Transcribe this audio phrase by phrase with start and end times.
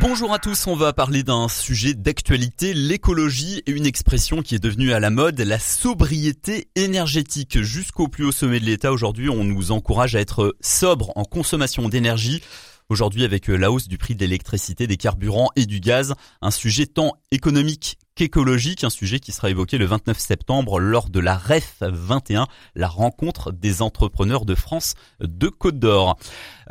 [0.00, 4.58] Bonjour à tous, on va parler d'un sujet d'actualité, l'écologie et une expression qui est
[4.58, 7.62] devenue à la mode, la sobriété énergétique.
[7.62, 11.88] Jusqu'au plus haut sommet de l'État, aujourd'hui, on nous encourage à être sobre en consommation
[11.88, 12.42] d'énergie.
[12.90, 16.84] Aujourd'hui, avec la hausse du prix de l'électricité, des carburants et du gaz, un sujet
[16.84, 21.76] tant économique qu'écologique, un sujet qui sera évoqué le 29 septembre lors de la REF
[21.82, 26.18] 21, la rencontre des entrepreneurs de France de Côte d'Or.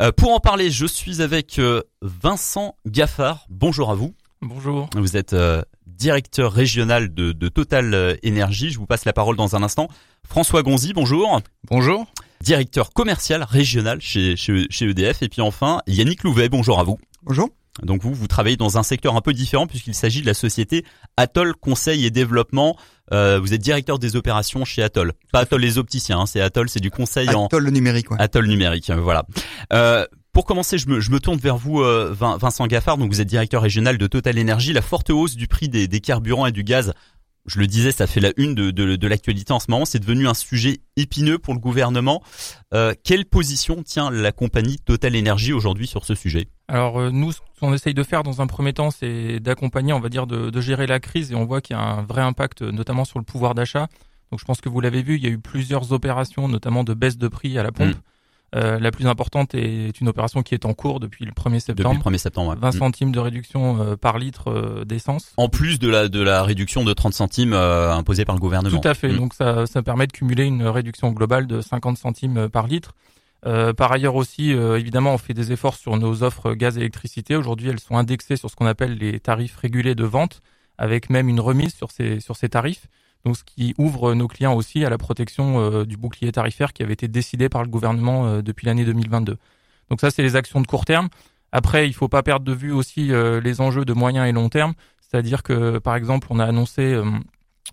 [0.01, 3.45] Euh, pour en parler, je suis avec euh, Vincent Gaffard.
[3.49, 4.13] Bonjour à vous.
[4.41, 4.89] Bonjour.
[4.95, 8.71] Vous êtes euh, directeur régional de, Total Énergie.
[8.71, 9.87] Je vous passe la parole dans un instant.
[10.27, 11.39] François Gonzi, bonjour.
[11.69, 12.05] Bonjour.
[12.41, 15.21] Directeur commercial régional chez, chez, chez EDF.
[15.21, 16.99] Et puis enfin, Yannick Louvet, bonjour à vous.
[17.23, 17.49] Bonjour.
[17.83, 20.85] Donc vous, vous travaillez dans un secteur un peu différent puisqu'il s'agit de la société
[21.17, 22.77] Atoll Conseil et Développement.
[23.11, 25.13] Euh, vous êtes directeur des opérations chez Atoll.
[25.31, 27.45] Pas Atoll les opticiens, hein, c'est Atoll, c'est du conseil en...
[27.45, 28.17] Atoll numérique, ouais.
[28.19, 29.25] Atoll numérique, voilà.
[29.73, 32.97] Euh, pour commencer, je me, je me, tourne vers vous, euh, Vincent Gaffard.
[32.97, 34.73] Donc, vous êtes directeur régional de Total Énergie.
[34.73, 36.93] La forte hausse du prix des, des carburants et du gaz
[37.45, 39.85] je le disais, ça fait la une de, de, de l'actualité en ce moment.
[39.85, 42.23] C'est devenu un sujet épineux pour le gouvernement.
[42.73, 46.47] Euh, quelle position tient la compagnie Total Energy aujourd'hui sur ce sujet?
[46.67, 49.99] Alors euh, nous, ce qu'on essaye de faire dans un premier temps, c'est d'accompagner, on
[49.99, 51.31] va dire, de, de, gérer la crise.
[51.31, 53.87] Et on voit qu'il y a un vrai impact, notamment sur le pouvoir d'achat.
[54.31, 56.93] Donc je pense que vous l'avez vu, il y a eu plusieurs opérations, notamment de
[56.93, 57.95] baisse de prix à la pompe.
[57.95, 58.01] Mmh.
[58.55, 61.95] Euh, la plus importante est une opération qui est en cours depuis le 1er septembre.
[61.95, 62.71] Depuis le 1er septembre, 20 mm.
[62.71, 65.33] centimes de réduction euh, par litre euh, d'essence.
[65.35, 68.79] En plus de la de la réduction de 30 centimes imposée par le gouvernement.
[68.79, 69.09] Tout à fait.
[69.09, 69.17] Mm.
[69.17, 72.93] Donc ça ça permet de cumuler une réduction globale de 50 centimes par litre.
[73.43, 77.35] par ailleurs aussi, évidemment, on fait des efforts sur nos offres gaz et électricité.
[77.35, 80.41] Aujourd'hui, elles sont indexées sur ce qu'on appelle les tarifs régulés de vente,
[80.77, 82.87] avec même une remise sur ces sur ces tarifs
[83.25, 86.83] donc ce qui ouvre nos clients aussi à la protection euh, du bouclier tarifaire qui
[86.83, 89.37] avait été décidé par le gouvernement euh, depuis l'année 2022.
[89.89, 91.09] Donc ça, c'est les actions de court terme.
[91.51, 94.49] Après, il faut pas perdre de vue aussi euh, les enjeux de moyen et long
[94.49, 96.99] terme, c'est-à-dire que par exemple, on a annoncé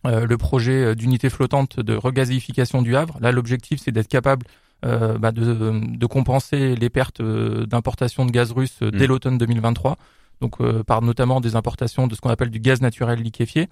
[0.04, 3.18] le projet d'unité flottante de regazéification du Havre.
[3.20, 4.46] Là, l'objectif, c'est d'être capable
[4.82, 9.08] bah, de, de, compenser les pertes d'importation de gaz russe dès mmh.
[9.08, 9.96] l'automne 2023,
[10.40, 13.68] donc par notamment des importations de ce qu'on appelle du gaz naturel liquéfié.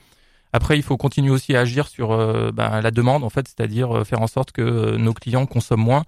[0.52, 3.98] Après, il faut continuer aussi à agir sur euh, ben, la demande, en fait, c'est-à-dire
[3.98, 6.04] euh, faire en sorte que euh, nos clients consomment moins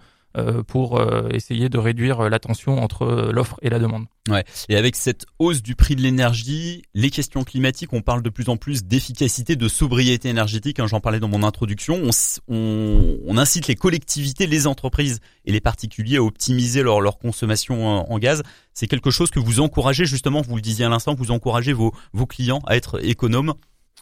[0.67, 0.99] pour
[1.31, 4.07] essayer de réduire la tension entre l'offre et la demande.
[4.31, 4.45] Ouais.
[4.71, 8.49] Et avec cette hausse du prix de l'énergie, les questions climatiques, on parle de plus
[8.49, 10.81] en plus d'efficacité, de sobriété énergétique.
[10.81, 12.01] Hein, J'en parlais dans mon introduction.
[12.03, 12.11] On,
[12.49, 18.11] on, on, incite les collectivités, les entreprises et les particuliers à optimiser leur, leur consommation
[18.11, 18.43] en, gaz.
[18.73, 20.41] C'est quelque chose que vous encouragez justement.
[20.41, 23.53] Vous le disiez à l'instant, vous encouragez vos, vos clients à être économes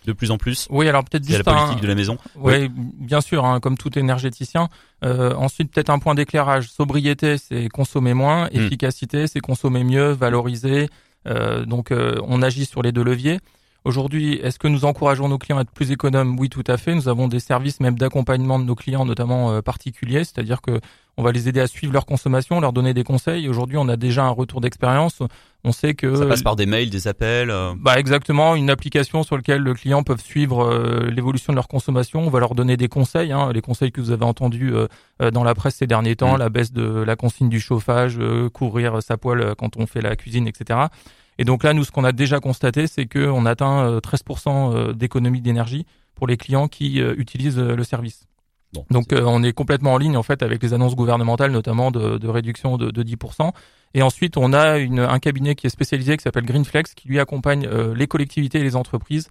[0.07, 2.19] de plus en plus Oui, alors peut-être juste la politique de la maison.
[2.37, 4.69] Oui, bien sûr, hein, comme tout énergéticien.
[5.05, 6.71] Euh, ensuite, peut-être un point d'éclairage.
[6.71, 8.47] Sobriété, c'est consommer moins.
[8.47, 8.57] Hmm.
[8.57, 10.89] Efficacité, c'est consommer mieux, valoriser.
[11.27, 13.41] Euh, donc, euh, on agit sur les deux leviers.
[13.85, 16.39] Aujourd'hui, est-ce que nous encourageons nos clients à être plus économes?
[16.39, 16.95] Oui, tout à fait.
[16.95, 20.81] Nous avons des services même d'accompagnement de nos clients, notamment euh, particuliers, c'est-à-dire que
[21.17, 23.49] on va les aider à suivre leur consommation, leur donner des conseils.
[23.49, 25.21] Aujourd'hui, on a déjà un retour d'expérience.
[25.65, 27.51] On sait que ça passe par des mails, des appels.
[27.51, 27.73] Euh.
[27.79, 32.21] Bah exactement, une application sur laquelle le client peut suivre euh, l'évolution de leur consommation.
[32.21, 34.75] On va leur donner des conseils, hein, les conseils que vous avez entendus
[35.33, 36.39] dans la presse ces derniers temps, mm.
[36.39, 38.19] la baisse de la consigne du chauffage,
[38.53, 40.81] courir sa poêle quand on fait la cuisine, etc.
[41.41, 44.93] Et donc là, nous, ce qu'on a déjà constaté, c'est qu'on atteint 13% euh, euh,
[44.93, 48.27] d'économie d'énergie pour les clients qui euh, utilisent le service.
[48.91, 52.77] donc on est complètement en ligne en fait avec les annonces gouvernementales, notamment de, réduction
[52.77, 53.53] de, 10%.
[53.95, 57.19] Et ensuite, on a une, un cabinet qui est spécialisé qui s'appelle Greenflex, qui lui
[57.19, 59.31] accompagne les collectivités et les entreprises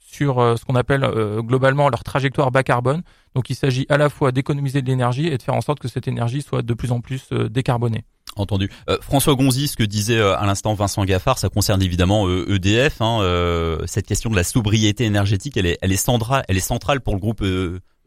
[0.00, 1.04] sur ce qu'on appelle
[1.38, 3.02] globalement leur trajectoire bas carbone.
[3.34, 5.88] Donc il s'agit à la fois d'économiser de l'énergie et de faire en sorte que
[5.88, 8.04] cette énergie soit de plus en plus décarbonée.
[8.36, 8.70] Entendu.
[8.88, 13.00] Euh, François Gonzi, ce que disait euh, à l'instant Vincent Gaffard, ça concerne évidemment EDF.
[13.00, 16.60] E hein, cette question de la sobriété énergétique, elle est, elle est centrale, elle est
[16.60, 17.42] centrale pour le groupe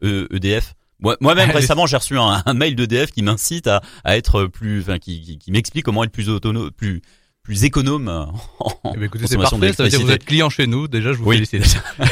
[0.02, 0.74] EDF.
[1.04, 4.98] E moi-même récemment, j'ai reçu un, mail d'EDF qui m'incite à, à, être plus, enfin,
[4.98, 7.02] qui, qui, m'explique comment être plus autonome, plus
[7.42, 8.34] plus économe en
[8.92, 11.12] eh ben, écoutez, c'est parfait, ça veut dire que vous êtes client chez nous, déjà
[11.12, 11.46] je vous oui.
[11.46, 11.80] félicite.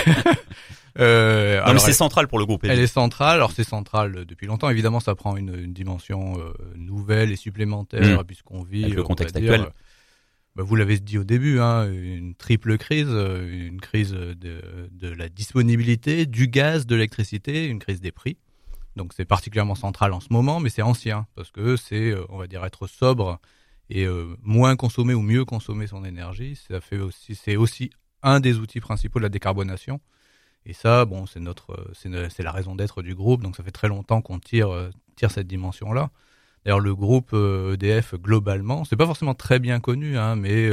[0.99, 2.64] Euh, non, mais c'est central pour le groupe.
[2.64, 3.37] Elle est centrale.
[3.37, 4.70] Alors c'est central depuis longtemps.
[4.70, 8.25] Évidemment, ça prend une, une dimension euh, nouvelle et supplémentaire mmh.
[8.25, 9.67] puisqu'on vit le contexte actuel.
[10.56, 14.61] Bah, vous l'avez dit au début, hein, une triple crise, une crise de,
[14.93, 18.37] de la disponibilité du gaz, de l'électricité, une crise des prix.
[18.96, 22.38] Donc c'est particulièrement central en ce moment, mais c'est ancien parce que c'est, euh, on
[22.38, 23.41] va dire, être sobre
[23.91, 26.56] et euh, moins consommer ou mieux consommer son énergie.
[26.69, 27.91] Ça fait aussi, c'est aussi
[28.23, 30.00] un des outils principaux de la décarbonation.
[30.66, 33.43] Et ça, bon, c'est notre, c'est la raison d'être du groupe.
[33.43, 36.11] Donc ça fait très longtemps qu'on tire, euh, tire cette dimension-là.
[36.64, 40.70] D'ailleurs, le groupe EDF globalement, c'est pas forcément très bien connu, hein, mais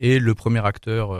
[0.00, 1.10] est le premier acteur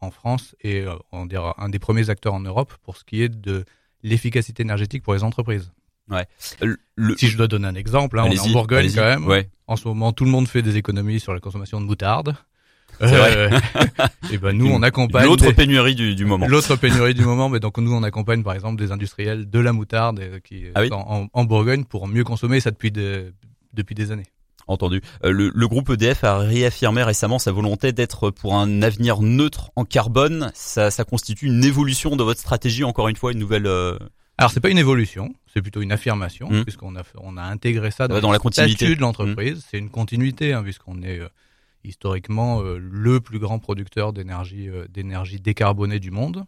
[0.00, 3.30] en France et on dira un des premiers acteurs en Europe pour ce qui est
[3.30, 3.64] de
[4.02, 5.72] l'efficacité énergétique pour les entreprises.
[6.10, 6.26] Ouais.
[7.16, 9.26] Si je dois donner un exemple, hein, on est en Bourgogne quand même.
[9.26, 9.48] Ouais.
[9.66, 12.36] En ce moment, tout le monde fait des économies sur la consommation de moutarde.
[13.00, 13.50] C'est vrai.
[14.32, 16.46] et ben nous, on accompagne l'autre pénurie du, du moment.
[16.46, 19.72] L'autre pénurie du moment, mais donc nous, on accompagne par exemple des industriels de la
[19.72, 23.32] moutarde euh, qui ah sont en, en, Bourgogne pour mieux consommer ça depuis de,
[23.74, 24.26] depuis des années.
[24.68, 25.02] Entendu.
[25.24, 29.70] Euh, le, le, groupe EDF a réaffirmé récemment sa volonté d'être pour un avenir neutre
[29.76, 30.50] en carbone.
[30.54, 33.66] Ça, ça constitue une évolution de votre stratégie, encore une fois, une nouvelle.
[33.66, 33.98] Euh...
[34.38, 36.62] Alors c'est pas une évolution, c'est plutôt une affirmation mmh.
[36.64, 39.58] puisqu'on a on a intégré ça dans, dans la continuité de l'entreprise.
[39.58, 39.62] Mmh.
[39.70, 41.28] C'est une continuité hein, puisqu'on est euh,
[41.84, 46.44] historiquement euh, le plus grand producteur d'énergie euh, d'énergie décarbonée du monde,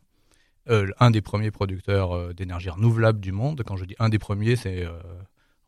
[0.69, 3.63] euh, un des premiers producteurs d'énergie renouvelable du monde.
[3.67, 4.87] Quand je dis un des premiers, c'est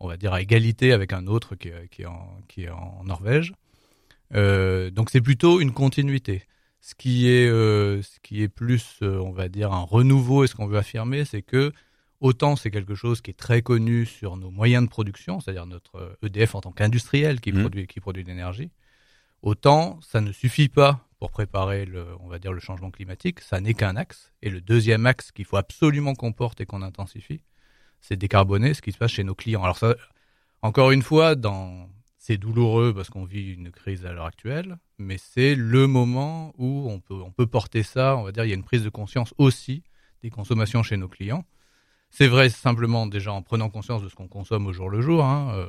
[0.00, 3.02] on va dire à égalité avec un autre qui, qui, est, en, qui est en
[3.04, 3.52] Norvège.
[4.32, 6.42] donc c'est plutôt une continuité.
[6.80, 10.66] Ce qui est ce qui est plus on va dire un renouveau et ce qu'on
[10.66, 11.72] veut affirmer, c'est que
[12.20, 16.16] Autant c'est quelque chose qui est très connu sur nos moyens de production, c'est-à-dire notre
[16.22, 17.60] EDF en tant qu'industriel qui, mmh.
[17.60, 18.70] produit, qui produit de l'énergie,
[19.46, 23.38] Autant, ça ne suffit pas pour préparer le, on va dire, le changement climatique.
[23.38, 24.32] Ça n'est qu'un axe.
[24.42, 27.44] Et le deuxième axe qu'il faut absolument qu'on porte et qu'on intensifie,
[28.00, 29.62] c'est décarboner ce qui se passe chez nos clients.
[29.62, 29.94] Alors ça,
[30.62, 31.36] encore une fois,
[32.18, 36.90] c'est douloureux parce qu'on vit une crise à l'heure actuelle, mais c'est le moment où
[36.90, 38.16] on peut, on peut porter ça.
[38.16, 39.84] On va dire, il y a une prise de conscience aussi
[40.24, 41.44] des consommations chez nos clients.
[42.10, 45.24] C'est vrai simplement déjà en prenant conscience de ce qu'on consomme au jour le jour.
[45.24, 45.68] Hein, euh,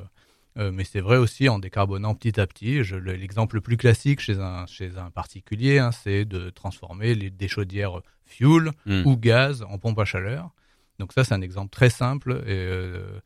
[0.58, 2.82] mais c'est vrai aussi en décarbonant petit à petit.
[3.04, 7.48] L'exemple le plus classique chez un, chez un particulier, hein, c'est de transformer les, des
[7.48, 9.04] chaudières fuel hmm.
[9.06, 10.52] ou gaz en pompe à chaleur.
[11.00, 13.20] Donc ça, c'est un exemple très simple et euh,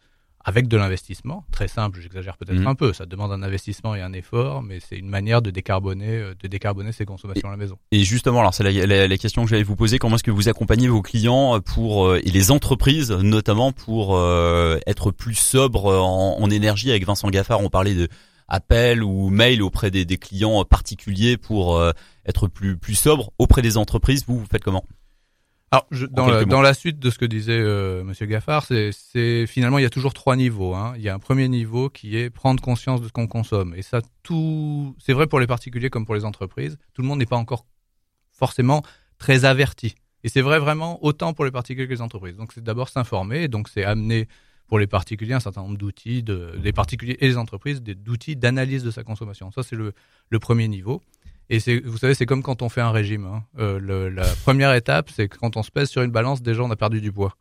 [0.43, 1.45] avec de l'investissement.
[1.51, 2.67] Très simple, j'exagère peut-être mhm.
[2.67, 2.93] un peu.
[2.93, 6.47] Ça demande un investissement et un effort, mais c'est une manière de décarboner, euh, de
[6.47, 7.77] décarboner ses consommations à la maison.
[7.91, 9.99] Et justement, alors c'est la, la, question que j'allais vous poser.
[9.99, 14.79] Comment est-ce que vous accompagnez vos clients pour euh, et les entreprises notamment pour euh,
[14.87, 16.89] être plus sobres en, en, énergie?
[16.89, 18.07] Avec Vincent Gaffard, on parlait de
[18.47, 21.81] appels ou mails auprès des, des clients particuliers pour
[22.25, 24.25] être plus plus sobre auprès des entreprises.
[24.27, 24.83] Vous, vous faites comment?
[25.73, 29.47] Alors, je, dans, la, dans, la, suite de ce que disait euh, Monsieur Gaffard, c'est
[29.47, 30.75] finalement il y a toujours trois niveaux.
[30.75, 30.93] Hein.
[30.97, 33.81] Il y a un premier niveau qui est prendre conscience de ce qu'on consomme, et
[33.81, 36.77] ça tout, c'est vrai pour les particuliers comme pour les entreprises.
[36.93, 37.65] Tout le monde n'est pas encore
[38.33, 38.83] forcément
[39.17, 39.95] très averti,
[40.25, 42.35] et c'est vrai vraiment autant pour les particuliers que les entreprises.
[42.35, 44.27] Donc c'est d'abord s'informer, donc c'est amener
[44.67, 48.83] pour les particuliers un certain nombre d'outils, de, les particuliers et les entreprises, d'outils d'analyse
[48.83, 49.51] de sa consommation.
[49.51, 49.93] Ça c'est le,
[50.29, 51.01] le premier niveau.
[51.51, 53.25] Et vous savez, c'est comme quand on fait un régime.
[53.25, 53.43] Hein.
[53.59, 56.63] Euh, le, la première étape, c'est que quand on se pèse sur une balance, déjà
[56.63, 57.35] on a perdu du poids.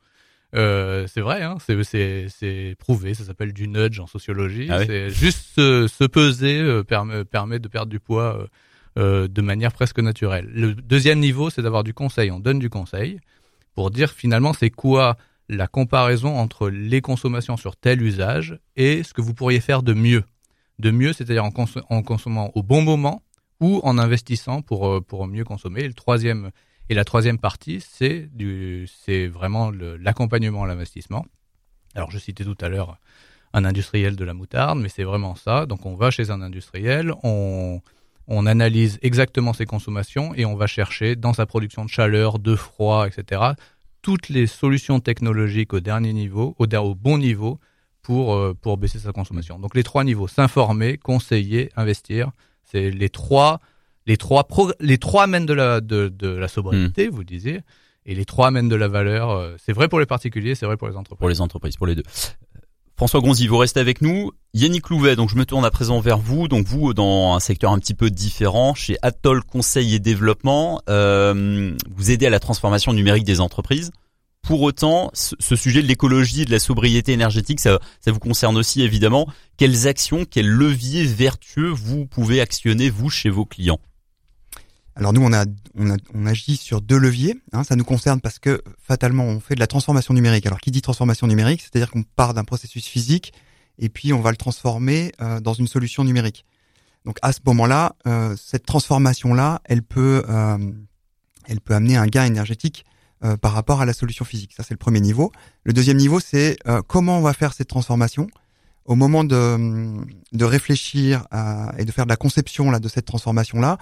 [0.57, 4.67] Euh, c'est vrai, hein, c'est, prouvé, ça s'appelle du nudge en sociologie.
[4.69, 8.49] Ah juste se, se peser euh, permet, permet de perdre du poids
[8.97, 10.51] de manière presque naturelle.
[10.53, 12.33] Le deuxième niveau, c'est d'avoir du conseil.
[12.33, 13.21] On donne du conseil
[13.77, 15.17] pour dire finalement c'est quoi
[15.49, 19.95] la comparaison entre les consommations sur tel usage et ce que vous pourriez faire de
[19.95, 20.25] mieux.
[20.81, 21.53] De mieux, c'est-à-dire en,
[21.91, 23.23] en consommant au bon moment
[23.61, 25.83] ou en investissant pour, euh, pour mieux consommer.
[25.83, 28.29] Et, la troisième partie, c'est,
[29.29, 31.25] vraiment l'accompagnement à l'investissement.
[31.95, 32.99] Alors, je citais tout à l'heure
[33.53, 35.67] un industriel de la moutarde, mais c'est vraiment ça.
[35.67, 37.81] Donc, on va chez un industriel, on,
[38.47, 43.07] analyse exactement ses consommations et on va chercher dans sa production de chaleur, de froid,
[43.07, 43.43] etc.,
[44.03, 47.61] toutes les solutions technologiques au dernier niveau, au, au bon niveau,
[48.03, 49.59] pour, euh, pour baisser sa consommation.
[49.59, 52.31] Donc les trois niveaux, s'informer, conseiller, investir,
[52.71, 53.61] c'est les trois,
[54.07, 54.47] les trois,
[54.81, 57.15] les trois amènent de la, de, de la sobriété, hmm.
[57.15, 57.61] vous disiez,
[58.07, 59.31] et les trois amènent de la valeur.
[59.31, 61.19] Euh, c'est vrai pour les particuliers, c'est vrai pour les entreprises.
[61.19, 62.05] Pour les entreprises, pour les deux.
[62.97, 64.31] François Gonzi, vous restez avec nous.
[64.53, 66.49] Yannick Louvet, donc je me tourne à présent vers vous.
[66.49, 71.75] Donc vous, dans un secteur un petit peu différent, chez Atoll Conseil et Développement, euh,
[71.89, 73.91] vous aidez à la transformation numérique des entreprises.
[74.43, 78.83] Pour autant, ce, sujet de l'écologie et de la sobriété énergétique, ça, vous concerne aussi
[78.83, 79.29] évidemment.
[79.57, 83.81] Quelles actions, quels leviers vertueux vous pouvez actionner, vous, chez vos clients?
[84.97, 87.37] Alors nous, on, agit sur deux leviers.
[87.53, 90.47] Hein, ça nous concerne parce que fatalement, on fait de la transformation numérique.
[90.47, 93.33] Alors qui dit transformation numérique, c'est-à-dire qu'on part d'un processus physique
[93.79, 96.45] et puis on va le transformer euh, dans une solution numérique.
[97.05, 100.59] Donc à ce moment-là, euh, cette transformation-là, euh,
[101.47, 102.85] elle peut amener un gain énergétique
[103.23, 104.55] euh, par rapport à la solution physique.
[104.57, 105.31] Ça, c'est le premier niveau.
[105.65, 108.29] Le deuxième niveau, c'est euh, comment on va faire cette transformation.
[108.87, 109.93] Au moment de,
[110.33, 111.27] de réfléchir
[111.77, 113.77] et de faire de la conception là de cette transformation là,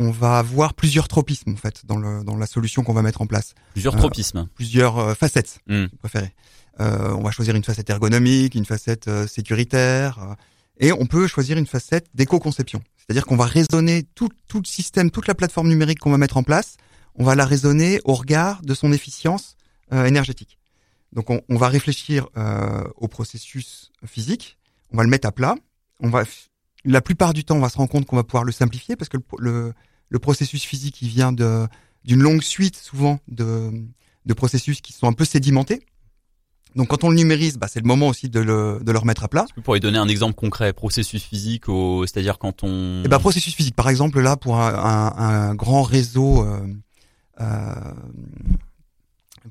[0.00, 3.22] on va avoir plusieurs tropismes en fait dans, le, dans la solution qu'on va mettre
[3.22, 3.54] en place.
[3.72, 4.38] Plusieurs tropismes.
[4.38, 5.84] Euh, plusieurs facettes, hmm.
[5.88, 6.34] si préférez.
[6.80, 10.36] on va choisir une facette ergonomique, une facette sécuritaire,
[10.78, 12.82] Et on peut choisir une facette d'éco-conception.
[12.98, 16.36] C'est-à-dire qu'on va raisonner tout, tout le système, toute la plateforme numérique qu'on va mettre
[16.36, 16.76] en place,
[17.16, 19.56] on va la raisonner au regard de son efficience
[19.92, 20.58] euh, énergétique.
[21.12, 24.58] Donc on, on va réfléchir euh, au processus physique,
[24.92, 25.54] on va le mettre à plat,
[26.00, 26.24] on va
[26.84, 29.08] la plupart du temps on va se rendre compte qu'on va pouvoir le simplifier parce
[29.08, 29.72] que le, le,
[30.08, 31.66] le processus physique il vient de
[32.04, 33.70] d'une longue suite souvent de,
[34.26, 35.80] de processus qui sont un peu sédimentés.
[36.76, 39.22] Donc quand on le numérise, bah, c'est le moment aussi de le, de le remettre
[39.22, 39.46] à plat.
[39.56, 42.04] Vous pourriez donner un exemple concret, processus physique, au...
[42.04, 43.04] c'est-à-dire quand on...
[43.04, 46.66] Et bah, processus physique, par exemple là pour un, un, un grand réseau euh,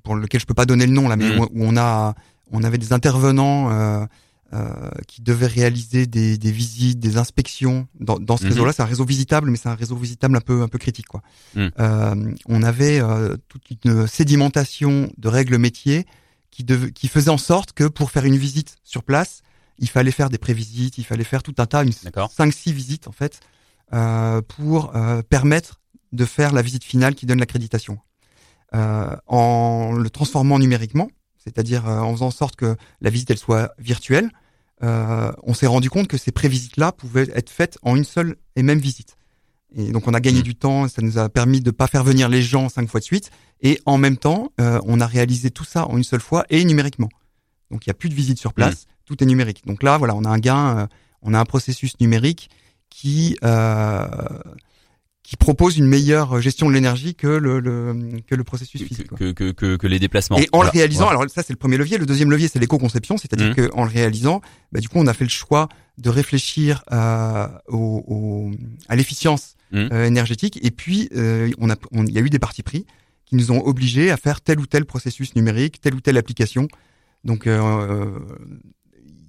[0.03, 1.39] pour lequel je peux pas donner le nom là, mais Mm.
[1.39, 2.15] où, où on a
[2.51, 4.05] on avait des intervenants euh,
[4.53, 8.73] euh, qui devaient réaliser des, des visites, des inspections dans, dans ce réseau-là.
[8.73, 11.21] C'est un réseau visitable, mais c'est un réseau visitable un peu un peu critique quoi.
[11.55, 11.67] Mm.
[11.79, 16.05] Euh, on avait euh, toute une sédimentation de règles métiers
[16.51, 19.41] qui, dev- qui faisait en sorte que pour faire une visite sur place,
[19.79, 22.31] il fallait faire des prévisites, il fallait faire tout un tas, une D'accord.
[22.37, 23.39] 5-6 visites en fait,
[23.93, 25.79] euh, pour euh, permettre
[26.13, 28.00] de faire la visite finale qui donne l'accréditation.
[28.74, 33.38] Euh, en le transformant numériquement, c'est-à-dire euh, en faisant en sorte que la visite elle
[33.38, 34.32] soit virtuelle,
[34.82, 38.63] euh, on s'est rendu compte que ces prévisites-là pouvaient être faites en une seule et
[38.63, 39.15] même visite.
[39.75, 40.43] Et donc on a gagné Mhm.
[40.43, 43.05] du temps, ça nous a permis de pas faire venir les gens cinq fois de
[43.05, 43.29] suite,
[43.62, 46.63] et en même temps, euh, on a réalisé tout ça en une seule fois et
[46.65, 47.10] numériquement.
[47.72, 49.65] Donc il y a plus de visite sur place, tout est numérique.
[49.65, 50.88] Donc là, voilà, on a un gain, euh,
[51.22, 52.50] on a un processus numérique
[52.89, 54.05] qui euh,
[55.24, 59.08] qui propose une meilleure gestion de l'énergie que le, le que le processus Que, physique.
[59.15, 60.38] que, que, que, que les déplacements.
[60.38, 60.72] Et en Voilà.
[60.74, 61.20] le réalisant, Voilà.
[61.22, 61.98] alors ça c'est le premier levier.
[61.98, 63.56] Le deuxième levier c'est l'éco-conception, c'est-à-dire Mhm.
[63.56, 64.42] que en le réalisant,
[64.74, 68.51] bah, du coup on a fait le choix de réfléchir euh, au, au-
[68.89, 69.89] à l'efficience Mhm.
[69.94, 70.60] euh, énergétique.
[70.62, 72.86] Et puis euh, on a, on- il y a eu des partis pris
[73.25, 76.68] qui nous ont obligés à faire tel ou tel processus numérique, telle ou telle application.
[77.24, 78.20] Donc euh,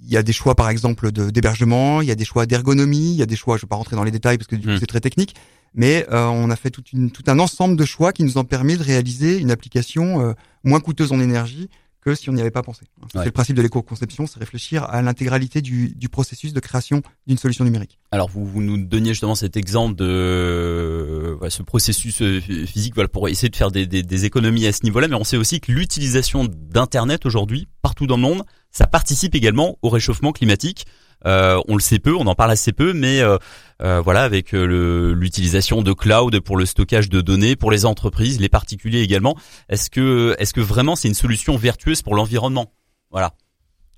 [0.06, 3.12] il y a des choix par exemple de d'hébergement, il y a des choix d'ergonomie,
[3.12, 4.66] il y a des choix, je vais pas rentrer dans les détails parce que du
[4.66, 4.78] coup Mhm.
[4.80, 5.34] c'est très technique,
[5.74, 8.76] mais euh, on a fait une, tout un ensemble de choix qui nous ont permis
[8.76, 10.32] de réaliser une application euh,
[10.62, 11.68] moins coûteuse en énergie
[12.04, 12.82] que si on n'y avait pas pensé.
[13.00, 13.08] Ouais.
[13.14, 17.38] C'est le principe de l'éco-conception, c'est réfléchir à l'intégralité du, du processus de création d'une
[17.38, 17.98] solution numérique.
[18.10, 22.94] Alors vous, vous nous donniez justement cet exemple de euh, voilà, ce processus euh, physique
[22.94, 25.38] voilà, pour essayer de faire des, des, des économies à ce niveau-là, mais on sait
[25.38, 30.84] aussi que l'utilisation d'Internet aujourd'hui, partout dans le monde, ça participe également au réchauffement climatique.
[31.26, 33.38] Euh, on le sait peu, on en parle assez peu, mais euh,
[33.82, 38.40] euh, voilà, avec euh, l'utilisation de cloud pour le stockage de données, pour les entreprises,
[38.40, 39.36] les particuliers également,
[39.68, 42.72] est-ce que est-ce que vraiment c'est une solution vertueuse pour l'environnement?
[43.10, 43.32] Voilà.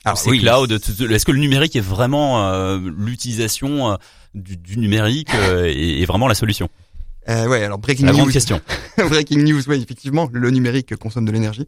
[0.04, 3.96] Alors ces clouds, tout- est-ce que le numérique est vraiment euh, l'utilisation euh,
[4.34, 6.68] du, du numérique euh, est, est vraiment la solution?
[7.28, 8.60] Euh, ouais, alors breaking La grande news, question.
[8.98, 11.66] breaking news, oui, effectivement, le numérique consomme de l'énergie.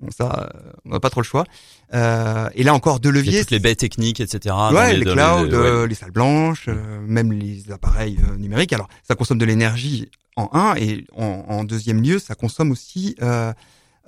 [0.00, 1.44] Bon, ça, euh, on n'a pas trop le choix.
[1.92, 3.40] Euh, et là encore deux leviers.
[3.40, 4.54] toutes les baies techniques, etc.
[4.72, 5.14] ouais, les, clouds,
[5.44, 5.52] ouais.
[5.54, 8.72] euh, les salles blanches, euh, même les appareils euh, numériques.
[8.72, 13.14] Alors, ça consomme de l'énergie en un, et en, en deuxième lieu, ça consomme aussi
[13.20, 13.52] euh,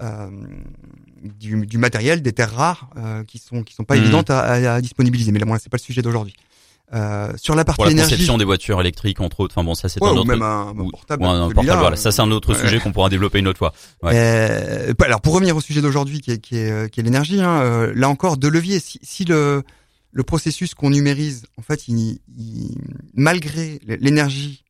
[0.01, 0.31] euh,
[1.23, 4.03] du, du matériel, des terres rares euh, qui sont qui sont pas Mhm.
[4.03, 5.31] évidentes à, à- à disponibiliser.
[5.33, 6.35] Mais là, bon, là, c'est pas le sujet d'aujourd'hui.
[6.95, 9.55] Euh, sur la partie Pour la énergie, conception des voitures électriques, entre autres.
[9.57, 10.27] Enfin bon, ça c'est ouais, un ou autre.
[10.29, 11.23] même un, un portable.
[11.23, 11.97] ou un portable, voilà.
[11.97, 12.61] Ça c'est un autre ouais.
[12.61, 13.73] sujet qu'on pourra développer une autre fois.
[14.03, 14.13] Ouais.
[14.15, 17.41] Euh, alors pour revenir au sujet d'aujourd'hui qui est, qui est, euh, qui est l'énergie,
[17.41, 18.79] hein, euh, là encore deux leviers.
[18.79, 19.63] Si, si le,
[20.11, 22.77] le processus qu'on numérise, en fait, il, il-
[23.15, 24.65] malgré l'énergie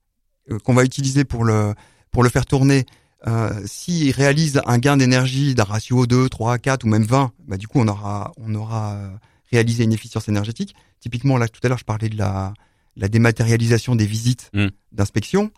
[0.50, 1.75] euh, qu'on va utiliser pour le
[2.12, 2.87] pour le faire tourner,
[3.26, 7.57] euh, s'il réalise un gain d'énergie d'un ratio 2, 3, 4 ou même 20, bah,
[7.57, 8.97] du coup on aura on aura
[9.53, 10.75] réalisé une efficience énergétique.
[11.01, 12.55] Typiquement là tout à l'heure je parlais de la
[12.97, 14.67] la dématérialisation des visites Mm.
[14.93, 15.51] d'inspection.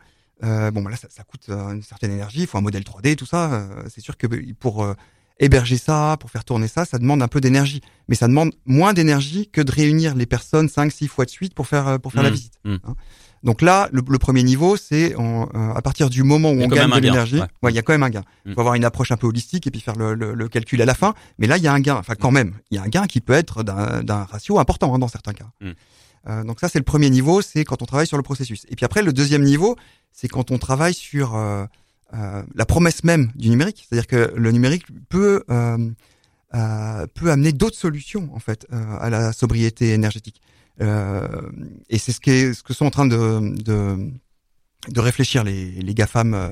[0.43, 2.41] Euh, bon, bah là, ça, ça coûte euh, une certaine énergie.
[2.43, 3.53] Il faut un modèle 3D, tout ça.
[3.53, 4.95] euh, c'est sûr que pour euh,
[5.41, 7.81] héberger ça, pour faire tourner ça, ça demande un peu d'énergie.
[8.09, 11.55] Mais ça demande moins d'énergie que de réunir les personnes 5 six fois de suite
[11.55, 12.35] pour faire pour faire la Mm.
[12.35, 12.55] visite.
[12.65, 12.77] Mm.
[12.85, 12.95] hein.
[13.45, 16.89] Donc là, le, le premier niveau, c'est euh, à partir du moment où on gagne
[16.97, 17.35] de l'énergie.
[17.41, 17.47] ouais.
[17.63, 18.25] Ouais, il y a quand même un gain.
[18.47, 18.55] Il Mm.
[18.55, 20.87] faut avoir une approche un peu holistique et puis faire le, le- le calcul à
[20.87, 21.15] la fin.
[21.39, 21.97] Mais là, il y a un gain.
[21.97, 24.99] Enfin, quand même, il y a un gain qui peut être d'un ratio important hein,
[24.99, 25.47] dans certains cas.
[25.61, 25.71] Mm.
[26.31, 28.65] Euh, donc ça, c'est le premier niveau, c'est quand on travaille sur le processus.
[28.71, 29.77] Et puis après, le deuxième niveau,
[30.11, 31.67] c'est quand on travaille sur euh,
[32.55, 33.87] la promesse même du numérique.
[33.87, 35.43] C'est-à-dire que le numérique peut
[37.15, 38.67] peut amener d'autres solutions en fait
[39.01, 40.41] à la sobriété énergétique.
[40.81, 41.29] Euh,
[41.89, 44.11] et c'est ce, qui est, ce que sont en train de de,
[44.89, 46.49] de réfléchir les, les GAFAM euh,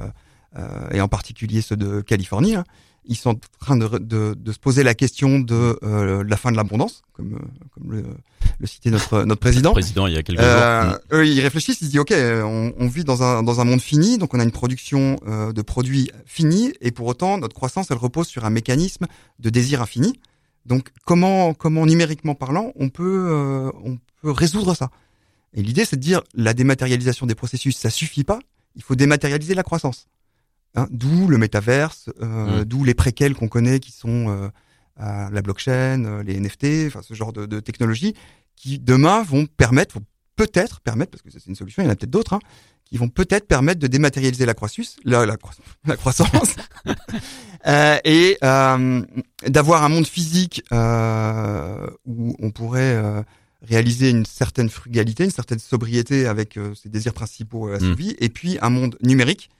[0.58, 2.54] euh, et en particulier ceux de Californie.
[2.54, 2.64] hein.
[3.04, 6.52] Ils sont en train de, de, de se poser la question de euh, la fin
[6.52, 7.36] de l'abondance, comme,
[7.74, 8.04] comme le,
[8.60, 9.72] le citait notre, notre président.
[9.72, 10.98] Président, il y a quelques Euh, jours.
[11.14, 13.80] eux, ils réfléchissent, ils se disent, ok, on, on vit dans un, dans un monde
[13.80, 17.90] fini, donc on a une production euh, de produits finis, et pour autant, notre croissance,
[17.90, 19.08] elle repose sur un mécanisme
[19.40, 20.20] de désir infini.
[20.64, 24.90] Donc, comment, comment numériquement parlant, on peut, euh, on peut résoudre ça.
[25.54, 28.38] Et l'idée, c'est de dire la dématérialisation des processus, ça suffit pas.
[28.74, 30.06] Il faut dématérialiser la croissance.
[30.74, 32.64] Hein, d'où le métaverse, euh, mmh.
[32.64, 34.50] d'où les préquels qu'on connaît, qui sont
[35.00, 38.14] euh, la blockchain, euh, les NFT, enfin ce genre de, de technologies,
[38.56, 40.04] qui demain vont permettre, vont
[40.36, 42.40] peut-être permettre, parce que c'est une solution, il y en a peut-être d'autres, hein,
[42.84, 45.36] qui vont peut-être permettre de dématérialiser la croissance, la, la,
[45.86, 46.56] la croissance,
[47.66, 48.38] euh, et
[49.46, 53.24] d'avoir un monde physique où on pourrait
[53.62, 58.24] réaliser une certaine frugalité, une certaine sobriété avec euh, ses désirs principaux assouvis, mm.
[58.24, 59.50] et puis un monde numérique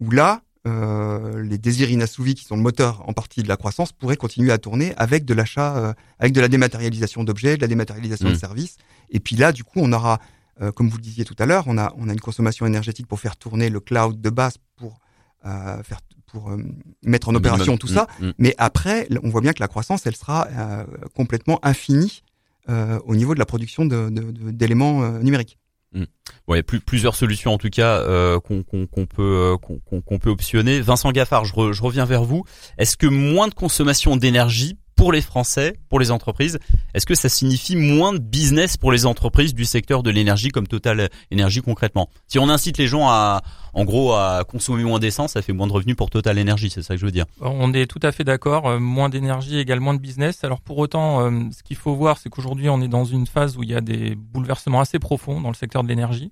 [0.00, 3.92] où là, euh, les désirs inassouvis qui sont le moteur en partie de la croissance
[3.92, 8.28] pourraient continuer à tourner avec de l'achat, avec de la dématérialisation d'objets, de la dématérialisation
[8.28, 8.38] de mm.
[8.38, 8.76] services.
[9.10, 10.20] Et puis là, du coup, on aura
[10.60, 13.06] euh, comme vous le disiez tout à l'heure, on a, on a une consommation énergétique
[13.06, 15.00] pour faire tourner le cloud de base pour
[15.46, 16.56] euh, faire pour euh,
[17.02, 18.06] mettre en opération tout ça.
[18.20, 18.32] Mm, mm.
[18.38, 20.48] Mais après, on voit bien que la croissance, elle sera
[21.14, 22.22] complètement infinie
[22.68, 25.58] au niveau de la production d'éléments de, numériques.
[25.94, 26.04] Mmh.
[26.46, 28.02] Bon, il y a plus, plusieurs solutions en tout cas
[28.40, 30.80] qu'on peut qu'on peut optionner.
[30.80, 32.44] Vincent Gaffard, je, je reviens vers vous.
[32.78, 36.60] Est-ce que moins de consommation d'énergie pour les Français, pour les entreprises,
[36.94, 40.68] est-ce que ça signifie moins de business pour les entreprises du secteur de l'énergie comme
[40.68, 42.08] Total Énergie concrètement?
[42.28, 43.42] Si on incite les gens à,
[43.74, 46.82] en gros, à consommer moins d'essence, ça fait moins de revenus pour Total Énergie, c'est
[46.82, 47.24] ça que je veux dire.
[47.40, 48.68] On est tout à fait d'accord.
[48.68, 50.44] Euh, moins d'énergie égale moins de business.
[50.44, 53.56] Alors pour autant, euh, ce qu'il faut voir, c'est qu'aujourd'hui, on est dans une phase
[53.56, 56.30] où il y a des bouleversements assez profonds dans le secteur de l'énergie.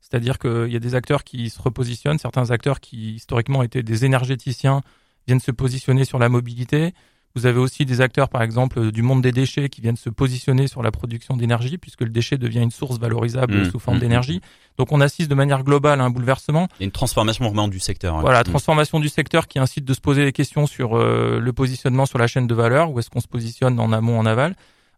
[0.00, 4.04] C'est-à-dire qu'il y a des acteurs qui se repositionnent, certains acteurs qui historiquement étaient des
[4.04, 4.82] énergéticiens
[5.26, 6.94] viennent se positionner sur la mobilité.
[7.34, 10.66] Vous avez aussi des acteurs, par exemple, du monde des déchets qui viennent se positionner
[10.66, 14.00] sur la production d'énergie, puisque le déchet devient une source valorisable mmh, sous forme mmh,
[14.00, 14.36] d'énergie.
[14.38, 14.76] Mmh.
[14.78, 16.68] Donc on assiste de manière globale à un bouleversement.
[16.78, 18.20] Il y a une transformation vraiment du secteur.
[18.20, 22.06] Voilà, transformation du secteur qui incite de se poser des questions sur euh, le positionnement
[22.06, 24.54] sur la chaîne de valeur, où est-ce qu'on se positionne en amont, en aval.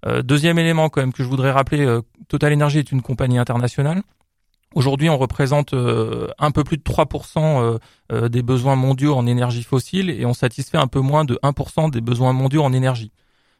[0.06, 3.38] Euh, deuxième élément quand même que je voudrais rappeler, euh, Total Energy est une compagnie
[3.38, 4.02] internationale.
[4.74, 7.78] Aujourd'hui, on représente euh, un peu plus de 3% euh,
[8.10, 11.92] euh, des besoins mondiaux en énergie fossile et on satisfait un peu moins de 1%
[11.92, 13.12] des besoins mondiaux en énergie.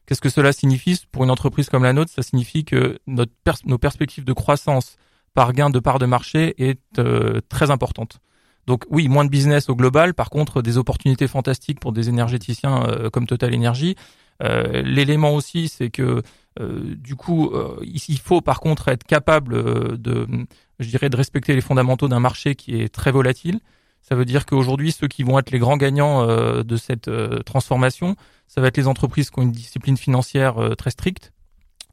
[0.07, 1.01] Qu'est-ce que cela signifie?
[1.13, 3.33] Pour une entreprise comme la nôtre Ça signifie que notre
[3.65, 4.97] nos perspectives de croissance
[5.35, 6.81] par gain de part de marché est
[7.49, 8.19] très importante.
[8.67, 13.09] Donc oui, moins de business au global, par contre des opportunités fantastiques pour des énergéticiens
[13.13, 13.97] comme Total Energy.
[14.41, 16.23] L'élément aussi, c'est que
[16.61, 17.51] du coup,
[17.83, 20.47] il faut par contre être capable de
[20.81, 23.61] je dirais, de respecter les fondamentaux d'un marché qui est très volatile.
[24.03, 27.39] Ça veut dire qu'aujourd'hui, ceux qui vont être les grands gagnants euh, de cette euh,
[27.39, 31.33] transformation, ça va être les entreprises qui ont une discipline financière euh, très stricte,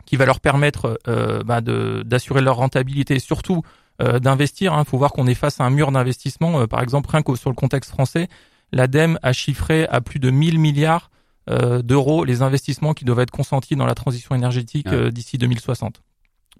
[0.05, 0.99] qui va leur permettre
[1.45, 3.61] bah, d'assurer leur rentabilité et surtout
[3.99, 4.73] d'investir.
[4.73, 4.83] Il hein.
[4.83, 6.67] faut voir qu'on est face à un mur d'investissement.
[6.67, 8.27] par exemple, rien que sur le contexte français,
[8.73, 11.11] l'ADEME a chiffré à plus de 1000 milliards
[11.47, 15.11] d'euros les investissements qui doivent être consentis dans la transition énergétique ah.
[15.11, 16.01] d'ici 2060.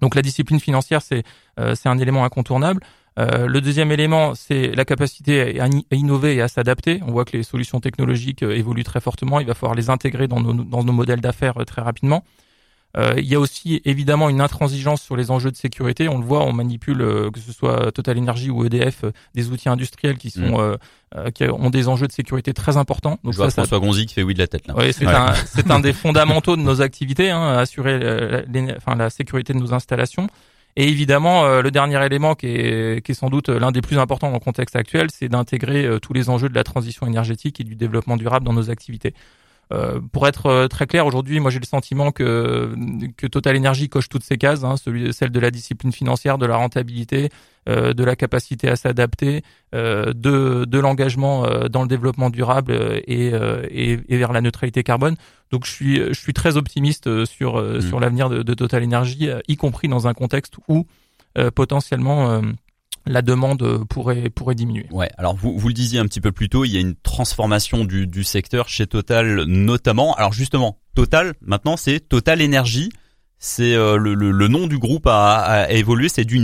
[0.02, 1.22] Donc la discipline financière, c'est
[1.58, 2.82] euh, c'est un élément incontournable.
[3.18, 7.00] Euh, le deuxième élément, c'est la capacité à, innover et à s'adapter.
[7.06, 9.38] On voit que les solutions technologiques euh, évoluent très fortement.
[9.38, 12.24] Il va falloir les intégrer dans nos, dans nos modèles d'affaires très rapidement.
[12.98, 16.08] Euh, il y a aussi évidemment une intransigeance sur les enjeux de sécurité.
[16.08, 19.50] On le voit, on manipule euh, que ce soit Total Energy ou EDF euh, des
[19.50, 21.30] outils industriels qui sont mm.
[21.32, 23.18] qui ont des enjeux de sécurité très importants.
[23.24, 24.74] Donc Je vois ça, François Gonzi qui fait oui de la tête là.
[24.76, 25.32] Oui, c'est un
[25.70, 28.42] un des fondamentaux de nos activités, hein, assurer la,
[28.76, 30.28] enfin, la sécurité de nos installations.
[30.74, 34.28] Et évidemment, le dernier élément qui est, qui est sans doute l'un des plus importants
[34.28, 37.74] dans le contexte actuel, c'est d'intégrer tous les enjeux de la transition énergétique et du
[37.74, 39.12] développement durable dans nos activités.
[39.72, 42.74] Euh, pour être euh, très clair, aujourd'hui, moi j'ai le sentiment que
[43.16, 46.46] que Total Energy coche toutes ces cases, hein, celui, celle de la discipline financière, de
[46.46, 47.30] la rentabilité,
[47.68, 49.42] euh, de la capacité à s'adapter,
[49.74, 52.72] euh, de de l'engagement euh, dans le développement durable
[53.06, 53.28] et,
[53.70, 55.16] et, et vers la neutralité carbone.
[55.50, 57.80] Donc je suis je suis très optimiste sur mmh.
[57.80, 60.86] sur l'avenir de, de, Total Energy, y compris dans un contexte où
[61.54, 62.42] potentiellement
[63.06, 64.86] la demande pourrait pourrait diminuer.
[64.90, 65.10] Ouais.
[65.18, 67.84] Alors vous vous le disiez un petit peu plus tôt, il y a une transformation
[67.84, 70.14] du, du secteur chez Total notamment.
[70.14, 72.90] Alors justement, Total maintenant c'est Total Énergie.
[73.44, 76.08] C'est euh, le, le, nom du groupe a, a évolué.
[76.08, 76.38] C'est dû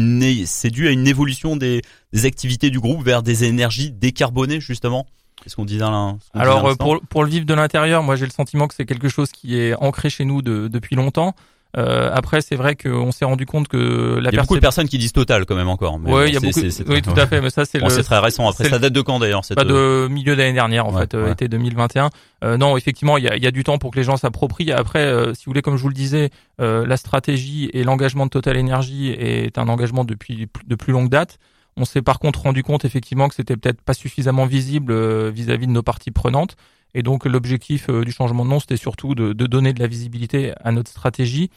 [0.47, 1.81] c'est dû à une évolution des,
[2.13, 5.07] des activités du groupe vers des énergies décarbonées justement.
[5.43, 8.67] Qu'est-ce qu'on disait là Alors pour pour le vivre de l'intérieur, moi j'ai le sentiment
[8.67, 11.35] que c'est quelque chose qui est ancré chez nous de, depuis longtemps.
[11.77, 14.61] Euh, après, c'est vrai qu'on s'est rendu compte que la il y a beaucoup de
[14.61, 15.99] personnes qui disent total quand même encore.
[16.03, 16.61] oui, il y a beaucoup.
[16.89, 17.41] oui, tout à fait.
[17.43, 18.49] Mais ça, c'est bon, c'est très récent.
[18.49, 21.49] Après, ça date de quand d'ailleurs Pas de milieu d'année dernière en fait, euh, été
[21.49, 22.11] 2021.
[22.45, 24.73] Euh, non, effectivement, il y a, y a, du temps pour que les gens s'approprient.
[24.73, 28.31] Après, euh, si vous voulez, comme je vous le disais, la stratégie et l'engagement de
[28.31, 31.39] Total Energy est un engagement depuis de plus longue date.
[31.77, 34.93] On s'est par contre rendu compte effectivement que c'était peut-être pas suffisamment visible
[35.29, 36.57] vis-à-vis -vis de nos parties prenantes.
[36.95, 40.53] Et donc l'objectif euh, du changement de nom, c'était surtout de, donner de la visibilité
[40.63, 41.51] à notre stratégie.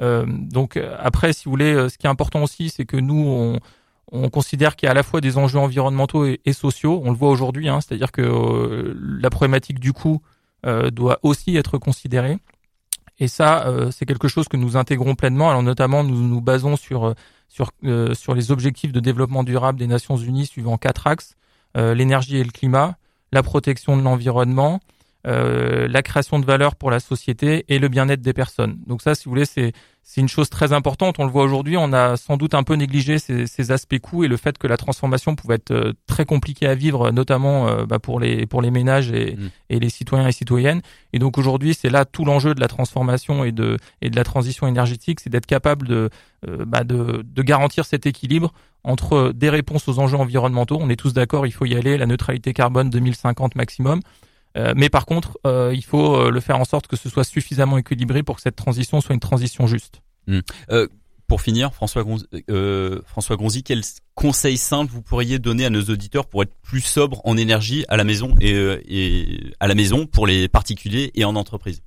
[0.00, 3.58] donc après, si vous voulez, ce qui est important aussi, c'est que nous, on,
[4.12, 7.02] on considère qu'il y a à la fois des enjeux environnementaux et, sociaux.
[7.04, 10.22] On le voit aujourd'hui, hein, c'est-à-dire que la problématique du coût
[10.92, 12.38] doit aussi être considérée.
[13.18, 15.50] Et ça, c'est quelque chose que nous intégrons pleinement.
[15.50, 17.14] Alors notamment, nous nous basons sur
[17.48, 21.34] sur les objectifs de développement durable des Nations Unies suivant quatre axes
[21.74, 22.96] l'énergie et le climat,
[23.32, 24.80] la protection de l'environnement,
[25.28, 28.78] euh, la création de valeur pour la société et le bien-être des personnes.
[28.86, 31.16] Donc ça, si vous voulez, c'est c'est une chose très importante.
[31.18, 31.76] On le voit aujourd'hui.
[31.76, 34.66] On a sans doute un peu négligé ces, ces, aspects coûts et le fait que
[34.66, 38.62] la transformation pouvait être euh, très compliquée à vivre, notamment euh, bah, pour les pour
[38.62, 39.50] les ménages et, mm.
[39.68, 40.80] et les citoyens et citoyennes.
[41.12, 44.24] Et donc aujourd'hui, c'est là tout l'enjeu de la transformation et de et de la
[44.24, 46.08] transition énergétique, c'est d'être capable de,
[46.66, 50.78] bah, de de garantir cet équilibre entre des réponses aux enjeux environnementaux.
[50.80, 54.00] On est tous d'accord, il faut y aller, la neutralité carbone 2050 maximum.
[54.56, 57.24] Euh, mais par contre, euh, il faut euh, le faire en sorte que ce soit
[57.24, 60.00] suffisamment équilibré pour que cette transition soit une transition juste.
[60.26, 60.40] Hmm.
[61.26, 62.26] pour finir, François, Gonzi,
[63.06, 63.80] François Gonzi, quel
[64.14, 67.96] conseil simple vous pourriez donner à nos auditeurs pour être plus sobre en énergie à
[67.96, 71.80] la maison et, et à la maison pour les particuliers et en entreprise?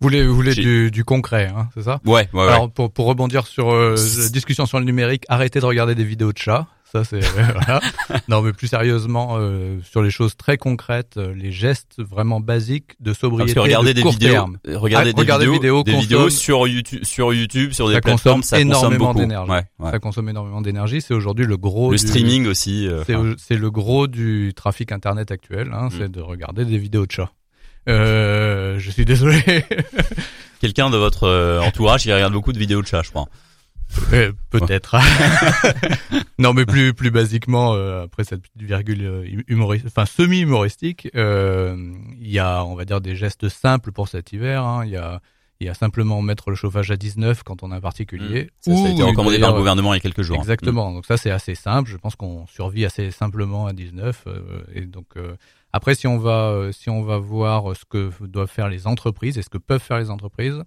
[0.00, 2.00] Vous voulez, vous voulez du, du, concret, hein, c'est ça?
[2.04, 5.64] Ouais, ouais, Alors pour, pour rebondir sur euh, la discussion sur le numérique, arrêtez de
[5.64, 6.66] regarder des vidéos de chats.
[6.92, 7.80] Ça c'est voilà.
[8.28, 12.94] non mais plus sérieusement euh, sur les choses très concrètes, euh, les gestes vraiment basiques
[13.00, 14.58] de sobriété Parce que regardez de des vidéos, terme.
[14.66, 19.22] Regardez des vidéos, des vidéos sur YouTube, sur YouTube, sur des plateformes, ça énormément consomme
[19.22, 19.50] d'énergie.
[19.50, 19.90] Ouais, ouais.
[19.90, 21.00] Ça consomme énormément d'énergie.
[21.00, 21.90] C'est aujourd'hui le gros.
[21.90, 22.88] Le streaming aussi.
[23.38, 25.70] c'est le gros du trafic internet actuel.
[25.72, 25.90] Hein, mm.
[25.98, 27.30] C'est de regarder des vidéos de chats.
[27.88, 29.42] Euh, je suis désolé.
[30.60, 33.26] Quelqu'un de votre euh, entourage qui regarde beaucoup de vidéos de chat, je crois.
[34.12, 34.96] Euh, Peut-être.
[36.38, 41.08] non, mais plus plus basiquement, euh, après cette petite virgule euh, humoristique, enfin semi humoristique,
[41.14, 44.64] il y a, on va dire, des gestes simples pour cet hiver.
[44.64, 44.84] Hein.
[44.84, 45.20] Il y a
[45.58, 48.50] il y a simplement mettre le chauffage à 19 quand on a un particulier.
[48.66, 48.76] Mmh.
[48.76, 50.36] Ça, ça, a été recommandé par le gouvernement il y a quelques jours.
[50.36, 50.92] Exactement.
[50.92, 51.90] Donc ça c'est assez simple.
[51.90, 54.26] Je pense qu'on survit assez simplement à 19.
[54.74, 55.06] et donc
[55.72, 59.42] après, si on va, si on va voir ce que doivent faire les entreprises et
[59.42, 60.62] ce que peuvent faire les entreprises,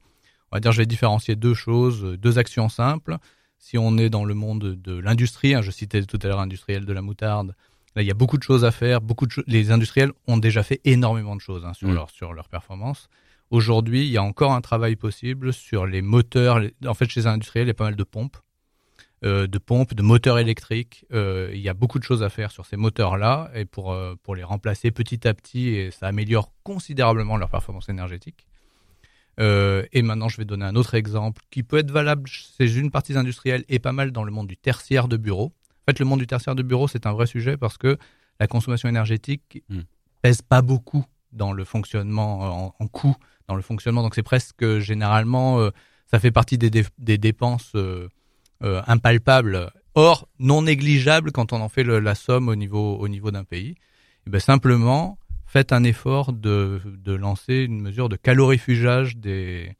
[0.52, 3.18] on va dire, je vais différencier deux choses, deux actions simples.
[3.58, 6.86] Si on est dans le monde de l'industrie, hein, je citais tout à l'heure industriel
[6.86, 7.56] de la moutarde,
[7.96, 9.02] là, il y a beaucoup de choses à faire.
[9.02, 11.94] Beaucoup de les industriels ont déjà fait énormément de choses hein, sur, mmh.
[11.94, 13.10] leur, sur leur performance.
[13.52, 16.62] Aujourd'hui, il y a encore un travail possible sur les moteurs.
[16.86, 18.38] En fait, chez les industriels, il y a pas mal de pompes.
[19.26, 21.06] Euh, de pompes, de moteurs électriques.
[21.12, 24.16] Euh, il y a beaucoup de choses à faire sur ces moteurs-là et pour, euh,
[24.24, 28.48] pour les remplacer petit à petit et ça améliore considérablement leur performance énergétique.
[29.40, 33.18] Et maintenant, je vais donner un autre exemple qui peut être valable chez une partie
[33.18, 35.54] industrielle et pas mal dans le monde du tertiaire de bureau.
[35.72, 37.98] En fait, le monde du tertiaire de bureau, c'est un vrai sujet parce que
[38.40, 39.82] la consommation énergétique hmm.
[40.22, 43.16] pèse pas beaucoup dans le fonctionnement en, coût,
[43.48, 44.02] dans le fonctionnement.
[44.02, 45.70] Donc c'est presque généralement,
[46.12, 47.76] ça fait partie des, des dépenses
[48.62, 53.08] euh, impalpable, or non négligeable quand on en fait le, la somme au niveau, au
[53.08, 53.70] niveau d'un pays.
[53.70, 53.76] Et
[54.28, 55.18] eh ben simplement,
[55.50, 59.76] faites un effort de, de lancer une mesure de calorifugage des,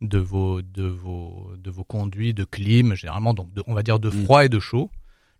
[0.00, 4.08] de vos, de vos, de vos conduits de clim, généralement, donc on va dire de
[4.08, 4.24] mm.
[4.24, 4.90] froid et de chaud.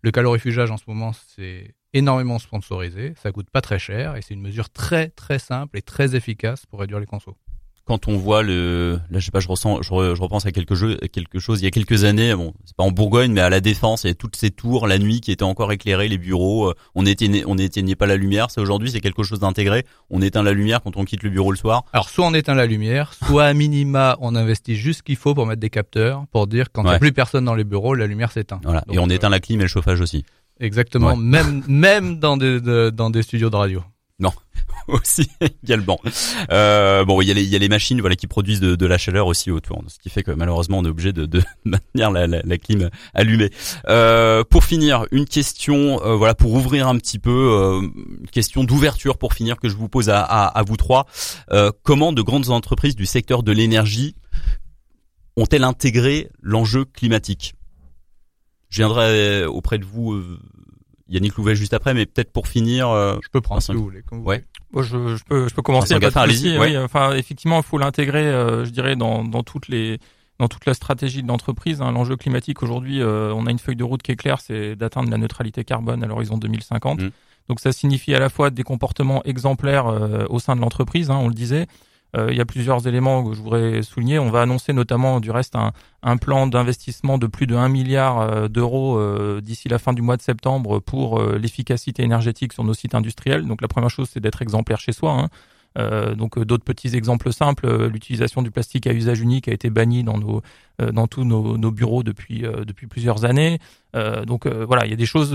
[0.03, 4.33] Le calorifugage en ce moment, c'est énormément sponsorisé, ça coûte pas très cher et c'est
[4.35, 7.35] une mesure très très simple et très efficace pour réduire les consos
[7.85, 10.75] quand on voit le, là je sais pas, je ressens, je, je repense à quelque,
[10.75, 13.49] jeu, quelque chose il y a quelques années, bon, c'est pas en Bourgogne, mais à
[13.49, 16.17] la Défense, il y avait toutes ces tours la nuit qui étaient encore éclairées, les
[16.17, 18.51] bureaux, euh, on n'éteignait, on n'éteignait pas la lumière.
[18.51, 19.85] C'est aujourd'hui, c'est quelque chose d'intégré.
[20.09, 21.83] On éteint la lumière quand on quitte le bureau le soir.
[21.93, 25.33] Alors soit on éteint la lumière, soit à minima on investit juste ce qu'il faut
[25.33, 27.95] pour mettre des capteurs, pour dire quand il n'y a plus personne dans les bureaux,
[27.95, 28.59] la lumière s'éteint.
[28.63, 28.83] Voilà.
[28.91, 30.23] et on éteint la clim et le chauffage aussi.
[30.59, 33.83] Exactement, même même dans des dans des studios de radio.
[34.21, 34.31] Non,
[34.87, 35.27] aussi
[35.63, 35.99] également.
[36.51, 38.85] Euh, bon, il y a les il y a les machines voilà qui produisent de,
[38.85, 42.27] la chaleur aussi autour, ce qui fait que malheureusement on est obligé de, maintenir la,
[42.27, 43.49] la, la, clim allumée.
[43.89, 47.87] Euh, pour finir, une question euh, voilà pour ouvrir un petit peu euh,
[48.31, 51.07] question d'ouverture pour finir que je vous pose à, à, vous trois.
[51.81, 54.15] Comment de grandes entreprises du secteur de l'énergie
[55.35, 57.55] ont-elles intégré l'enjeu climatique?
[58.69, 60.21] Je viendrai auprès de vous
[61.11, 62.89] Yannick Louvet juste après, mais peut-être pour finir.
[62.89, 64.01] Euh, je peux prendre si vous voulez.
[64.11, 64.43] ouais.
[64.75, 65.93] je, je, peux, je peux commencer.
[65.93, 69.99] allez Oui, enfin, effectivement, il faut l'intégrer, euh, je dirais, dans, dans toutes les
[70.39, 71.83] dans toute la stratégie de l'entreprise.
[71.83, 71.91] Hein.
[71.91, 75.11] L'enjeu climatique aujourd'hui, euh, on a une feuille de route qui est claire, c'est d'atteindre
[75.11, 76.99] la neutralité carbone à l'horizon 2050.
[76.99, 77.09] Mmh.
[77.47, 79.85] Donc ça signifie à la fois des comportements exemplaires
[80.31, 81.67] au sein de l'entreprise, hein, on le disait,
[82.17, 84.19] il y a plusieurs éléments que je voudrais souligner.
[84.19, 85.71] On va annoncer notamment du reste un,
[86.03, 90.01] un plan d'investissement de plus de 1 milliard euh, d'euros euh, d'ici la fin du
[90.01, 93.45] mois de septembre pour l'efficacité énergétique sur nos sites industriels.
[93.45, 95.11] Donc la première chose, c'est d'être exemplaire chez soi.
[95.11, 95.29] Hein.
[95.75, 100.17] Donc d'autres petits exemples simples, l'utilisation du plastique à usage unique a été bannie dans
[100.17, 100.41] nos
[100.79, 103.59] dans tous nos, nos bureaux depuis depuis plusieurs années.
[103.93, 105.33] donc voilà, il y a des choses.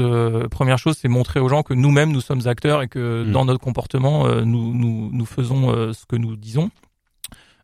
[0.50, 3.32] première chose, c'est montrer aux gens que nous-mêmes nous sommes acteurs et que mmh.
[3.32, 6.70] dans notre comportement, nous nous nous faisons ce que nous disons.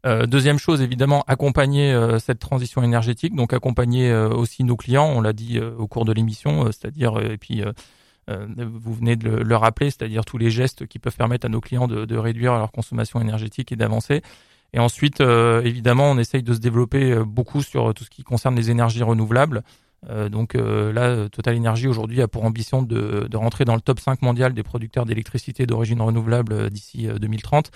[0.05, 5.07] Euh, deuxième chose, évidemment, accompagner euh, cette transition énergétique, donc accompagner euh, aussi nos clients,
[5.07, 7.63] on l'a dit au cours de l'émission, c'est-à-dire, et puis
[8.29, 11.89] vous venez de le, rappeler, c'est-à-dire tous les gestes qui peuvent permettre à nos clients
[11.89, 14.23] de, réduire leur consommation énergétique et d'avancer.
[14.75, 18.71] Et ensuite, évidemment, on essaye de se développer beaucoup sur tout ce qui concerne les
[18.71, 19.63] énergies renouvelables.
[20.31, 24.55] donc là, Total Energy aujourd'hui a pour ambition de, rentrer dans le top 5 mondial
[24.55, 27.71] des producteurs d'électricité d'origine renouvelable d'ici 2030.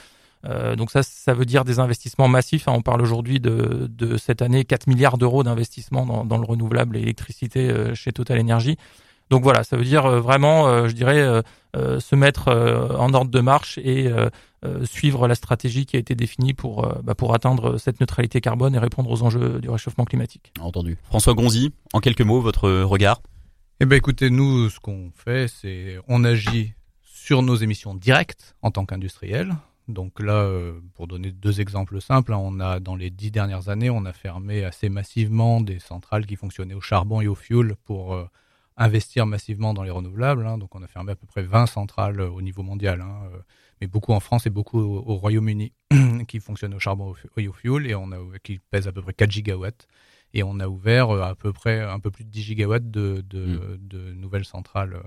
[0.48, 2.68] Euh, donc ça, ça veut dire des investissements massifs.
[2.68, 2.72] Hein.
[2.76, 7.00] On parle aujourd'hui de, cette année 4 milliards d'euros d'investissement dans, dans, le renouvelable et
[7.00, 8.76] l'électricité euh, chez Total Energy.
[9.30, 11.42] Donc voilà, ça veut dire euh, vraiment, je dirais,
[11.74, 12.48] se mettre
[12.98, 14.10] en ordre de marche et
[14.84, 18.78] suivre la stratégie qui a été définie pour, bah, pour atteindre cette neutralité carbone et
[18.78, 20.52] répondre aux enjeux du réchauffement climatique.
[20.60, 20.96] Entendu.
[21.02, 23.20] François Gonzi, en quelques mots, votre regard?
[23.78, 28.70] Eh ben écoutez, nous, ce qu'on fait, c'est on agit sur nos émissions directes en
[28.70, 29.54] tant qu'industriel.
[29.88, 33.68] Donc là, euh, pour donner deux exemples simples, hein, on a dans les dix dernières
[33.68, 37.76] années, on a fermé assez massivement des centrales qui fonctionnaient au charbon et au fioul
[37.84, 38.28] pour euh,
[38.76, 40.46] investir massivement dans les renouvelables.
[40.46, 40.58] Hein.
[40.58, 43.30] Donc on a fermé à peu près 20 centrales euh, au niveau mondial, hein,
[43.80, 45.72] mais beaucoup en France et beaucoup au, Royaume-Uni
[46.28, 49.12] qui fonctionnent au charbon et au fioul et on a qui pèsent à peu près
[49.12, 49.86] 4 gigawatts.
[50.34, 53.46] Et on a ouvert à peu près un peu plus de 10 gigawatts de, de,
[53.46, 53.76] mmh.
[53.80, 55.00] de nouvelles centrales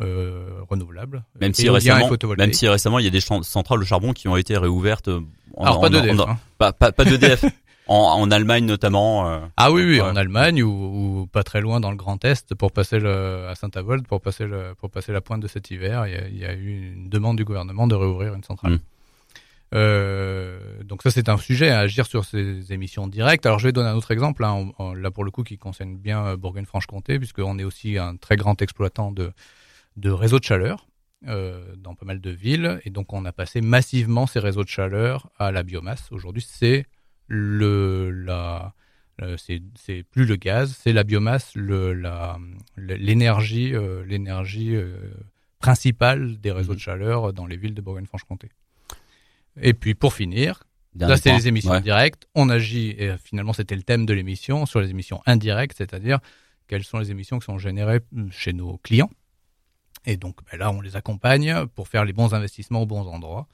[0.00, 1.22] euh, renouvelables.
[1.38, 4.38] Même si, récemment, même si récemment il y a des centrales de charbon qui ont
[4.38, 5.08] été réouvertes.
[5.08, 5.20] Euh,
[5.54, 6.18] en, Alors pas d'EDF.
[6.18, 6.38] Hein.
[6.56, 7.44] Pas, pas, pas d'EDF.
[7.86, 9.28] en, en Allemagne notamment.
[9.28, 10.70] Euh, ah oui, oui, en Allemagne ou,
[11.22, 14.46] ou, pas très loin dans le Grand Est pour passer le, à Saint-Avold pour passer
[14.46, 16.06] le, pour passer la pointe de cet hiver.
[16.06, 18.74] Il y a, il y a eu une demande du gouvernement de réouvrir une centrale.
[18.74, 18.78] Hmm.
[19.74, 23.46] Euh, donc ça c'est un sujet à agir sur ces émissions directes.
[23.46, 26.26] Alors je vais donner un autre exemple hein, là pour le coup qui concerne bien
[26.26, 29.32] euh, Bourgogne-Franche-Comté puisqu'on est aussi un très grand exploitant de
[29.96, 30.86] de réseaux de chaleur
[31.22, 32.80] dans pas mal de villes.
[32.84, 36.10] Et donc, on a passé massivement ces réseaux de chaleur à la biomasse.
[36.10, 36.86] Aujourd'hui, c'est
[37.32, 38.74] le la
[39.36, 41.54] c'est plus le gaz, c'est la biomasse,
[42.76, 44.96] l'énergie euh, l'énergie euh,
[45.60, 46.76] principale des réseaux mmh.
[46.76, 48.48] de chaleur dans les villes de Bourgogne-Franche-Comté.
[49.60, 50.64] Et puis pour finir,
[50.96, 52.26] là c'est les émissions directes.
[52.34, 56.18] On agit et finalement c'était le thème de l'émission sur les émissions indirectes, c'est-à-dire
[56.66, 59.10] quelles sont les émissions qui sont générées chez nos clients
[60.04, 63.46] et donc ben là, on les accompagne pour faire les bons investissements aux bons endroits.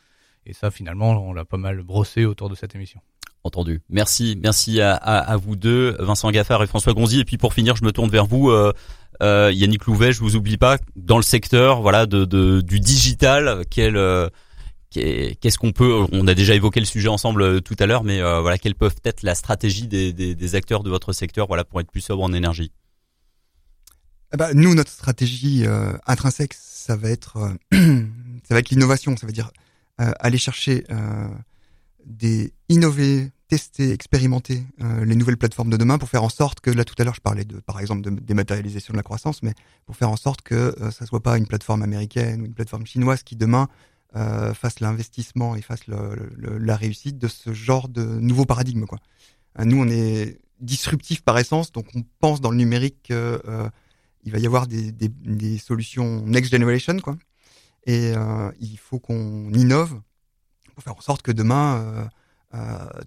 [0.47, 3.01] Et ça, finalement, on l'a pas mal brossé autour de cette émission.
[3.49, 3.81] Entendu.
[3.89, 7.21] Merci, merci à, à, vous deux, Vincent Gaffard et François Gonzi.
[7.21, 8.75] Et puis pour finir, je me tourne vers vous, euh,
[9.23, 10.13] euh, Yannick Louvet.
[10.13, 13.65] Je vous oublie pas dans le secteur, voilà, de, du digital.
[13.71, 14.29] Quel euh,
[14.91, 18.59] Qu'est-ce qu'on peut On a déjà évoqué le sujet ensemble tout à l'heure, mais voilà,
[18.59, 22.03] quelle peuvent être la stratégie des, des, acteurs de votre secteur, voilà, pour être plus
[22.03, 22.71] sobre en énergie?
[24.35, 25.65] Eh ben, nous, notre stratégie
[26.07, 27.39] intrinsèque, ça va être,
[27.73, 27.79] ça
[28.51, 29.17] va être l'innovation.
[29.17, 29.51] Ça veut dire
[29.97, 30.85] aller chercher
[32.09, 36.85] des innover, tester, expérimenter les nouvelles plateformes de demain pour faire en sorte que là
[36.85, 39.55] tout à l'heure je parlais de, par exemple, de dématérialisation de la croissance, mais
[39.87, 43.23] pour faire en sorte que ça soit pas une plateforme américaine ou une plateforme chinoise
[43.23, 43.69] qui demain
[44.13, 48.85] fasse l'investissement et fasse la réussite de ce genre de nouveau paradigme.
[48.85, 48.99] Quoi.
[49.65, 53.41] nous, on est disruptif par essence, donc on pense dans le numérique que
[54.25, 57.17] il va y avoir des, des, solutions next generation, quoi.
[57.87, 60.01] Et euh, il faut qu'on innove
[60.75, 62.09] pour faire en sorte que demain, euh, euh,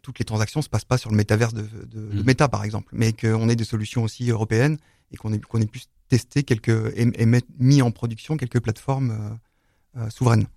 [0.01, 2.25] toutes les transactions se passent pas sur le métaverse de, de, de mm.
[2.25, 4.77] Meta, par exemple, mais qu'on ait des solutions aussi européennes
[5.11, 8.59] et qu'on ait, qu'on ait pu tester quelques et, et mettre, mis en production quelques
[8.59, 10.47] plateformes euh, euh, souveraines.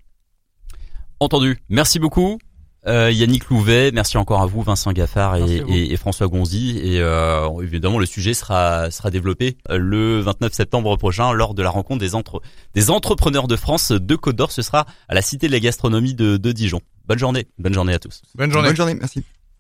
[1.21, 1.59] Entendu.
[1.69, 2.39] Merci beaucoup.
[2.87, 6.79] Euh, Yannick Louvet, merci encore à vous, Vincent Gaffard et, François Gonzi.
[6.79, 11.63] Et euh, évidemment, le sujet sera sera développé euh, le 29 septembre prochain lors de
[11.63, 12.43] la rencontre des entre
[12.75, 14.53] des entrepreneurs de France de Côte d'Or.
[14.53, 16.81] Ce sera à la Cité de la Gastronomie de, de Dijon.
[17.07, 18.23] Bonne journée, bonne journée à tous.
[18.35, 19.25] Bonne journée, bonne journée, merci.